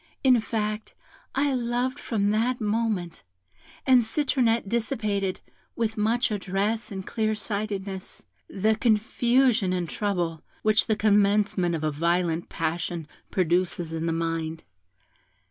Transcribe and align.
In 0.23 0.39
fact, 0.39 0.95
I 1.35 1.53
loved 1.53 1.99
from 1.99 2.31
that 2.31 2.59
moment, 2.59 3.21
and 3.85 4.01
Citronette 4.03 4.67
dissipated, 4.67 5.41
with 5.75 5.95
much 5.95 6.31
address 6.31 6.91
and 6.91 7.05
clear 7.05 7.35
sightedness, 7.35 8.25
the 8.49 8.75
confusion 8.75 9.73
and 9.73 9.87
trouble 9.87 10.41
which 10.63 10.87
the 10.87 10.95
commencement 10.95 11.75
of 11.75 11.83
a 11.83 11.91
violent 11.91 12.49
passion 12.49 13.07
produces 13.29 13.93
in 13.93 14.07
the 14.07 14.11
mind. 14.11 14.63